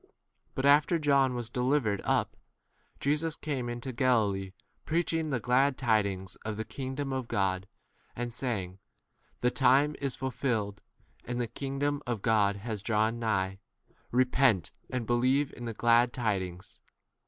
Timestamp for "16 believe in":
15.03-15.65